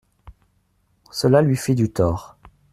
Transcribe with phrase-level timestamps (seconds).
[1.11, 2.35] Cela lui fit du tort.